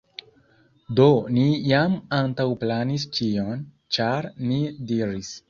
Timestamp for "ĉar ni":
3.99-4.61